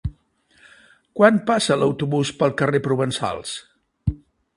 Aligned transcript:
Quan 1.19 1.37
passa 1.49 1.77
l'autobús 1.81 2.31
pel 2.39 2.55
carrer 2.63 2.81
Provençals? 2.87 3.53